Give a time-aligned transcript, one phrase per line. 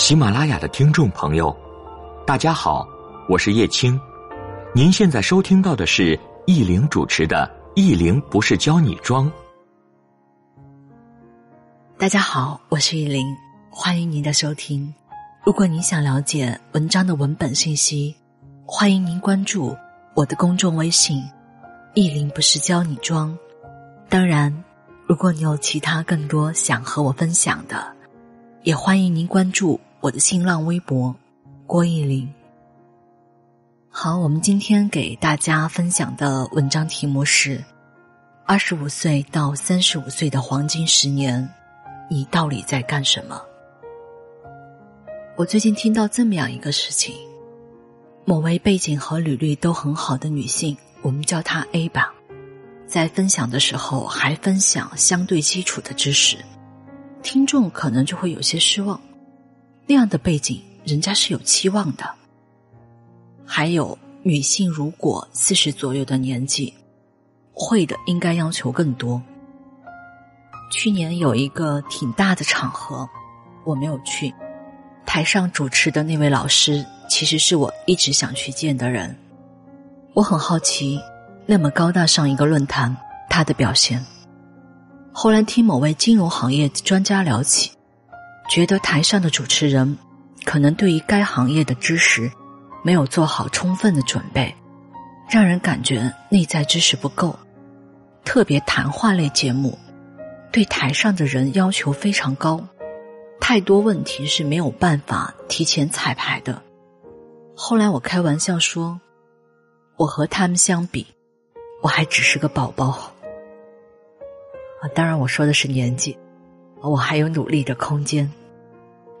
[0.00, 1.54] 喜马拉雅的听众朋友，
[2.26, 2.88] 大家好，
[3.28, 4.00] 我是叶青。
[4.74, 9.30] 您现在收听到的是易玲主持的《易玲不是教你装》。
[11.98, 13.26] 大家好，我是易玲，
[13.68, 14.92] 欢迎您的收听。
[15.44, 18.16] 如果您想了解文章的文本信息，
[18.64, 19.76] 欢迎您关注
[20.14, 21.22] 我的公众微信
[21.92, 23.36] “易玲不是教你装”。
[24.08, 24.64] 当然，
[25.06, 27.94] 如果你有其他更多想和我分享的，
[28.62, 31.14] 也欢迎您关注我的新浪微博
[31.68, 32.26] “郭艺林”。
[33.90, 37.62] 好，我们今天给大家分享的文章题目是：
[38.46, 41.46] 二十五岁到三十五岁的黄金十年，
[42.08, 43.42] 你到底在干什么？
[45.36, 47.14] 我最近听到这么样一个事情：
[48.24, 52.14] 某位背景和履历都很好的女性，我们叫她 A 吧，
[52.86, 56.38] 在分享的时候还分享相对基础的知识。
[57.22, 58.98] 听众可能就会有些失望，
[59.90, 62.08] 那样的背景，人家是有期望的。
[63.44, 66.72] 还有女性，如果四十左右的年纪，
[67.52, 69.20] 会的应该要求更多。
[70.70, 73.10] 去年有一个挺大的场合，
[73.64, 74.32] 我没有去，
[75.04, 79.18] 台上主持的那位老师，其实是我一直想去见的人。
[80.14, 81.00] 我很好奇，
[81.46, 82.96] 那么高大上一个论坛，
[83.28, 84.06] 他的表现。
[85.12, 87.72] 后来听某位金融行业专家聊起，
[88.50, 89.96] 觉得台上的主持人
[90.44, 92.28] 可能对于该行业的知识
[92.82, 94.52] 没有做好充分的准备，
[95.30, 97.38] 让人感觉内在知识不够。
[98.24, 99.78] 特别谈话类节目，
[100.50, 102.60] 对台上的人要求非常高，
[103.40, 106.60] 太多问题是没有办法提前彩排的。
[107.54, 109.00] 后来我开玩笑说，
[109.96, 111.06] 我和他们相比，
[111.82, 112.88] 我还只是个宝宝。
[114.82, 116.18] 啊，当然我说的是年纪，
[116.82, 118.28] 我还有努力的空间。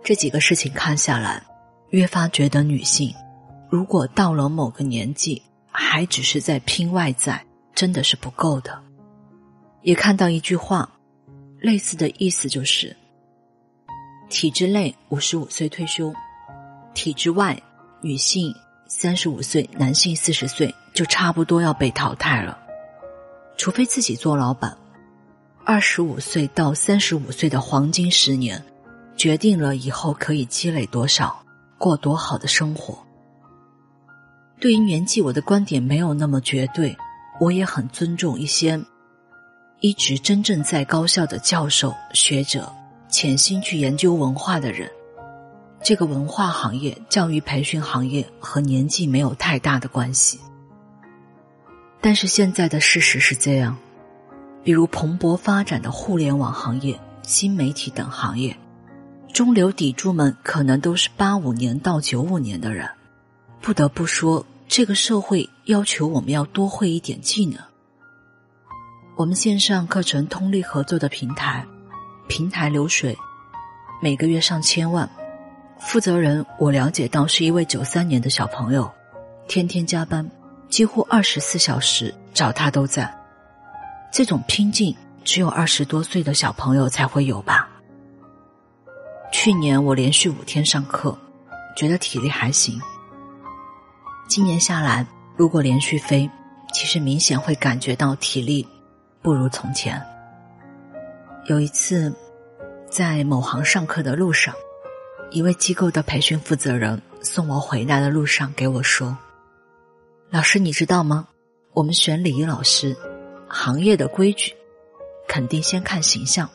[0.02, 1.42] 这几个事情看下来，
[1.90, 3.14] 越发觉得女性
[3.68, 7.44] 如果到了某个年纪还只是在拼外在，
[7.74, 8.82] 真的是不够的。
[9.82, 10.90] 也看到一句话，
[11.58, 12.96] 类似的意思就是：
[14.28, 16.12] 体制内五十五岁退休，
[16.94, 17.60] 体制外
[18.00, 18.54] 女性
[18.86, 22.58] 三十五岁，男性四十岁就差不多要被淘汰了，
[23.56, 24.76] 除非自己做老板。
[25.64, 28.62] 二十五岁到三十五岁的黄金十年，
[29.20, 31.44] 决定了以后可以积累多少，
[31.76, 32.98] 过多好的生活。
[34.58, 36.96] 对于年纪，我的观点没有那么绝对，
[37.38, 38.82] 我也很尊重一些
[39.80, 42.72] 一直真正在高校的教授、学者，
[43.10, 44.90] 潜心去研究文化的人。
[45.82, 50.40] 这个文化行业、教育培训行业和年纪没有太大的关系。
[52.00, 53.76] 但是现在的事实是这样。
[54.64, 58.56] 比如蓬勃发展的互联网行业、新媒体等行业，
[59.32, 62.88] 中流砥柱们可能都是八五年到九五年的人。
[63.60, 67.58] 不得不说，这个社会要求我们要多会一点技能。
[69.16, 71.66] 我们线上课程通力合作的平台，
[72.28, 73.16] 平台流水
[74.02, 75.08] 每个月上千万，
[75.78, 78.90] 负责人我了解到是一位九三年的小朋友，
[79.46, 80.28] 天天加班，
[80.68, 83.14] 几乎二十四小时找他都在。
[84.12, 87.69] 这种拼劲，只有二十多岁的小朋友才会有吧。
[89.32, 91.16] 去年我连续五天上课，
[91.76, 92.80] 觉得体力还行。
[94.28, 96.28] 今年下来，如果连续飞，
[96.72, 98.66] 其实明显会感觉到体力
[99.22, 100.00] 不如从前。
[101.46, 102.12] 有一次，
[102.90, 104.54] 在某行上课的路上，
[105.30, 109.16] 一位机构的培训负责人送我回来的路上给我说
[110.28, 111.28] ：“老师，你知道吗？
[111.72, 112.96] 我们选礼仪老师。”
[113.52, 114.54] 行业的规矩，
[115.26, 116.48] 肯定先看形象。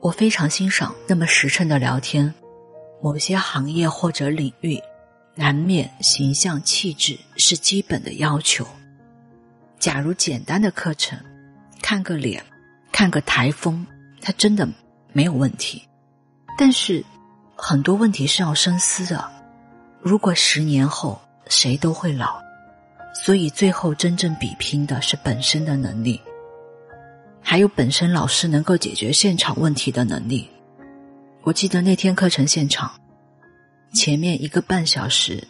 [0.00, 2.32] 我非常欣赏那么实诚的聊天。
[3.02, 4.80] 某些行业或者领域，
[5.34, 8.66] 难免形象气质是基本的要求。
[9.78, 11.18] 假如简单的课程，
[11.80, 12.44] 看个脸，
[12.92, 13.86] 看个台风，
[14.20, 14.68] 它真的
[15.12, 15.82] 没有问题。
[16.58, 17.02] 但是，
[17.56, 19.30] 很多问题是要深思的。
[20.02, 22.38] 如果十年后谁都会老。
[23.12, 26.20] 所以，最后真正比拼的是本身的能力，
[27.42, 30.48] 还有本身老师能够解决现场问题的能力。
[31.42, 32.92] 我记得那天课程现场，
[33.92, 35.42] 前面一个半小时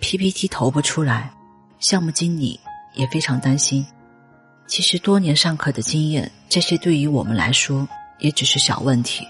[0.00, 1.32] ，PPT 投不出来，
[1.78, 2.58] 项目经理
[2.94, 3.86] 也非常担心。
[4.66, 7.86] 其实多年上课的经验，这些对于我们来说
[8.18, 9.26] 也只是小问题。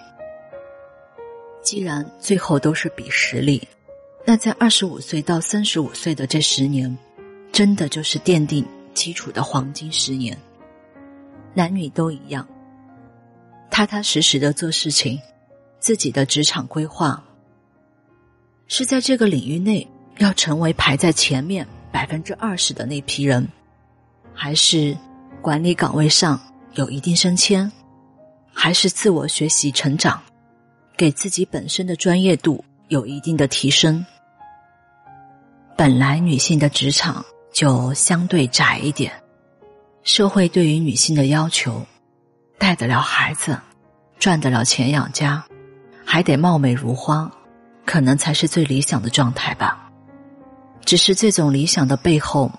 [1.62, 3.66] 既然最后都是比实力，
[4.24, 6.96] 那在二十五岁到三十五岁的这十年。
[7.52, 8.64] 真的就是奠定
[8.94, 10.38] 基础的黄金十年，
[11.54, 12.46] 男女都一样，
[13.70, 15.20] 踏踏实实的做事情，
[15.78, 17.22] 自己的职场规划
[18.68, 19.86] 是在这个领域内
[20.18, 23.48] 要成为排在前面百分之二十的那批人，
[24.32, 24.96] 还是
[25.42, 26.40] 管理岗位上
[26.74, 27.70] 有一定升迁，
[28.52, 30.22] 还是自我学习成长，
[30.96, 34.04] 给自己本身的专业度有一定的提升？
[35.76, 39.12] 本来女性的职场就相对窄一点，
[40.02, 41.86] 社会对于女性的要求，
[42.58, 43.58] 带得了孩子，
[44.18, 45.44] 赚得了钱养家，
[46.04, 47.30] 还得貌美如花，
[47.84, 49.90] 可能才是最理想的状态吧。
[50.84, 52.50] 只是这种理想的背后，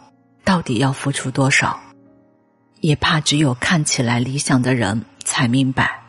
[0.43, 1.79] 到底要付出多少，
[2.79, 5.99] 也怕只有看起来理想的人才明白。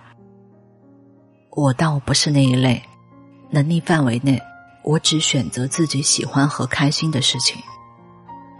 [1.50, 2.82] 我倒不是那一类，
[3.50, 4.40] 能力范围内。
[4.84, 7.62] 我只选择自己喜欢和开心的事情，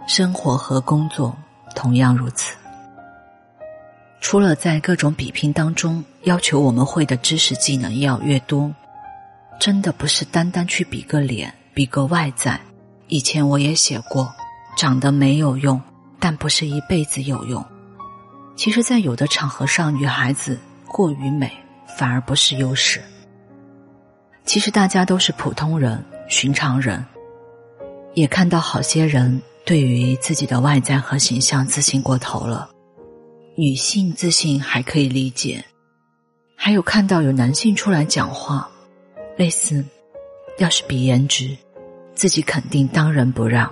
[0.07, 1.35] 生活和工作
[1.75, 2.55] 同样如此。
[4.23, 8.73] 除了在各种比拼当中要求我们会的知识技能要越多，
[9.59, 12.57] 真的不是单单去比个脸、比个外在。
[13.09, 14.33] 以前我也写过，
[14.77, 15.79] 长得没有用，
[16.19, 17.63] 但不是一辈子有用。
[18.55, 21.51] 其实，在有的场合上，女孩子过于美
[21.97, 23.03] 反而不是优势。
[24.45, 26.01] 其实大家都是普通人。
[26.29, 27.05] 寻常人，
[28.13, 32.69] 也看到好些人对于自己的外在和形象自信过头了。
[33.55, 35.63] 女性自信还可以理解，
[36.55, 38.67] 还有看到有男性出来讲话，
[39.37, 39.85] 类似
[40.57, 41.55] “要是比颜值，
[42.15, 43.71] 自己肯定当仁不让”。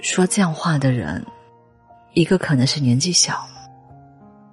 [0.00, 1.22] 说这样话的人，
[2.14, 3.46] 一个可能是年纪小，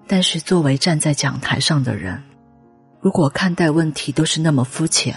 [0.08, 2.22] 但是作为站在讲台上的人，
[3.00, 5.16] 如果看待问题都是那么肤浅。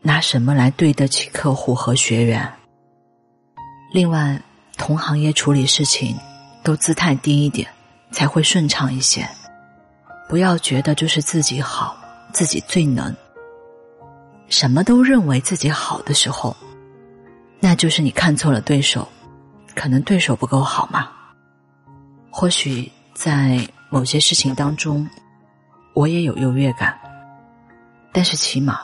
[0.00, 2.50] 拿什么来对得起客户和学员？
[3.92, 4.40] 另外，
[4.78, 6.16] 同行业处理事情
[6.62, 7.68] 都姿态低一点，
[8.10, 9.28] 才会顺畅一些。
[10.28, 11.96] 不要觉得就是自己好，
[12.32, 13.14] 自己最能，
[14.48, 16.56] 什么都认为自己好的时候，
[17.60, 19.08] 那就是你看错了对手，
[19.74, 21.10] 可能对手不够好嘛。
[22.30, 25.08] 或许在某些事情当中，
[25.94, 26.98] 我也有优越感，
[28.12, 28.80] 但是起码。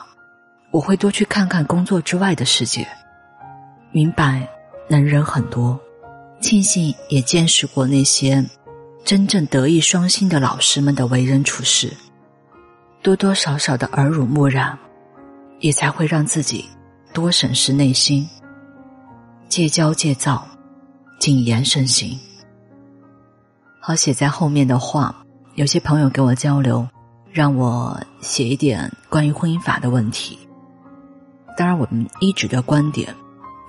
[0.71, 2.85] 我会多去看看工作之外的世界，
[3.91, 4.45] 明白
[4.89, 5.79] 能人很多，
[6.41, 8.43] 庆幸也见识过那些
[9.05, 11.93] 真正德艺双馨的老师们的为人处事，
[13.03, 14.75] 多多少少的耳濡目染，
[15.59, 16.65] 也才会让自己
[17.13, 18.27] 多审视内心，
[19.47, 20.47] 戒骄戒躁，
[21.19, 22.17] 谨言慎行。
[23.79, 25.23] 好写在后面的话，
[25.53, 26.87] 有些朋友给我交流，
[27.31, 30.39] 让我写一点关于婚姻法的问题。
[31.55, 33.15] 当然，我们一直的观点，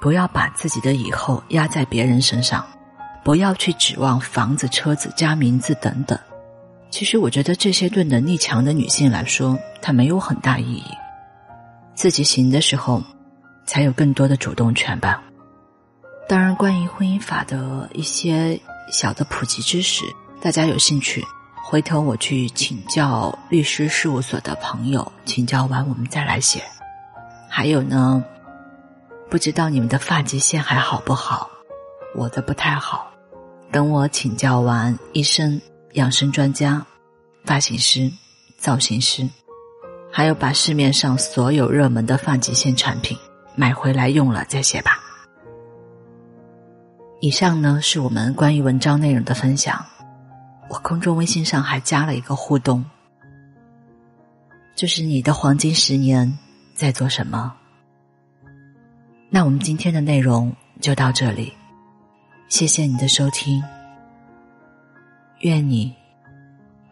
[0.00, 2.67] 不要把自己的以后压在别人身上，
[3.26, 6.17] 不要去指望房子、车子、加名字等等。
[6.90, 10.84] 其实，我觉得这些对能力强的女性来说，它没有很大意义。
[11.93, 13.02] 自己行的时候，
[13.67, 15.20] 才有更多的主动权吧。
[16.28, 18.61] 当然，关于婚姻法的一些
[18.93, 20.05] 小的普及知识，
[20.40, 21.26] 大家有兴趣，
[21.64, 26.62] 回头我去请教律师事务所的朋友，请教完我们再来写。
[27.49, 28.25] 还有呢，
[29.28, 31.50] 不知道你们的发际线还好不好？
[32.14, 33.11] 我的不太好。
[33.71, 35.61] 等我请教完医生、
[35.93, 36.85] 养生专家、
[37.45, 38.11] 发型师、
[38.57, 39.29] 造型师，
[40.11, 43.17] 还有把市面上所有热门的发际线产品
[43.55, 45.00] 买回来用了再写吧。
[47.21, 49.85] 以上呢是我们关于文章内容的分享。
[50.69, 52.85] 我公众微信上还加了一个互动，
[54.75, 56.37] 就是你的黄金十年。
[56.75, 57.55] 在做什么？
[59.31, 61.50] 那我们今天的内容就到这里，
[62.49, 63.62] 谢谢你的收听，
[65.41, 65.93] 愿你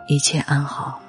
[0.09, 1.01] 一切安好。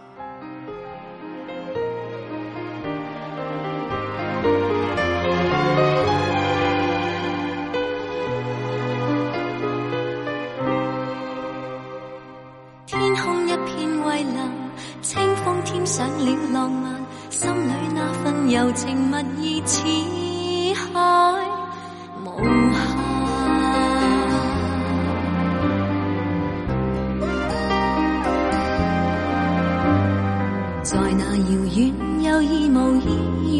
[12.86, 14.52] 天空一片蔚蓝，
[15.02, 16.94] 清风添上了浪漫。
[17.32, 19.82] 心里那份柔情蜜意，似
[20.94, 21.55] 海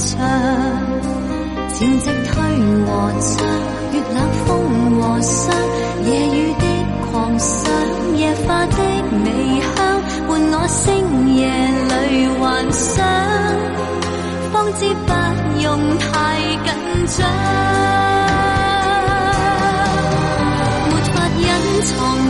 [0.00, 0.16] 唱，
[1.68, 2.32] 潮汐退
[2.86, 2.88] 和
[3.20, 3.36] 涨，
[3.92, 4.48] 月冷风
[4.98, 5.54] 和霜，
[6.06, 6.64] 夜雨的
[7.12, 7.70] 狂想，
[8.16, 8.78] 夜花的
[9.24, 9.26] 微
[9.60, 9.76] 香，
[10.26, 10.80] 伴我星
[11.36, 11.38] 夜
[11.90, 11.92] 里
[12.38, 12.40] 幻
[12.72, 13.04] 想，
[14.50, 15.12] 方知不
[15.60, 16.08] 用太
[16.64, 16.66] 紧
[17.18, 17.18] 张，
[20.88, 21.44] 没法隐
[21.82, 22.29] 藏。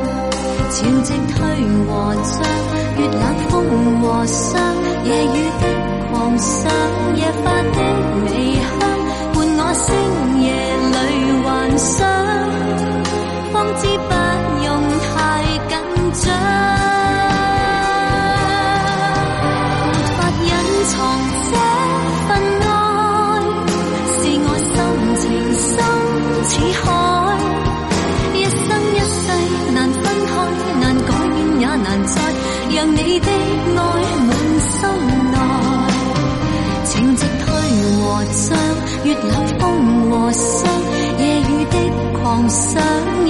[0.71, 1.35] 潮汐退
[1.85, 2.31] 和涨，
[2.97, 3.51] 月冷风
[3.99, 4.55] 和霜，
[5.03, 5.63] 夜雨的
[6.09, 6.71] 狂想，
[7.17, 7.77] 夜花的
[8.23, 8.71] 微香，
[9.33, 9.91] 伴我星
[33.03, 33.81] 你的爱
[34.27, 34.79] 满心
[35.31, 35.37] 内，
[36.85, 37.45] 情节推
[37.99, 38.57] 和涨，
[39.03, 39.61] 月冷风
[40.11, 40.69] 和霜，
[41.17, 41.75] 夜雨的
[42.19, 43.20] 狂想。